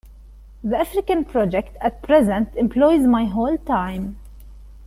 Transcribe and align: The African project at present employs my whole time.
The 0.63 0.77
African 0.79 1.25
project 1.25 1.77
at 1.79 2.01
present 2.01 2.55
employs 2.55 3.01
my 3.05 3.25
whole 3.25 3.55
time. 3.59 4.17